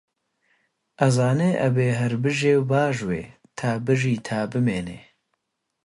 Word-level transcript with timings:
ئەزانێ 0.99 1.51
ئەبێ 1.61 1.87
هەر 1.99 2.13
بژێ 2.23 2.53
و 2.59 2.67
باژوێ، 2.71 3.23
تا 3.57 3.69
بژی 3.85 4.15
تا 4.27 4.39
بمێنێ 4.51 5.01